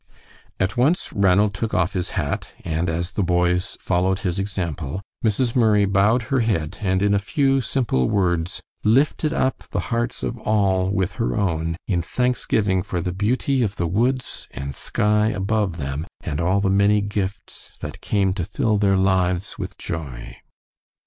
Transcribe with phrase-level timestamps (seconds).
[0.59, 5.55] At once Ranald took off his hat, and as the boys followed his example, Mrs.
[5.55, 10.39] Murray bowed her head and in a few, simple words lifted up the hearts of
[10.39, 15.77] all with her own in thanksgiving for the beauty of the woods and sky above
[15.77, 20.35] them, and all the many gifts that came to fill their lives with joy.